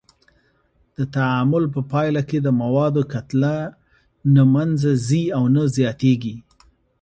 د 0.95 0.97
تعامل 1.15 1.63
په 1.75 1.81
پایله 1.91 2.21
کې 2.29 2.37
د 2.43 2.47
موادو 2.61 3.01
کتله 3.13 3.55
نه 4.35 4.43
منځه 4.53 4.89
ځي 5.07 5.23
او 5.37 5.43
نه 5.55 5.63
زیاتیږي. 5.75 6.35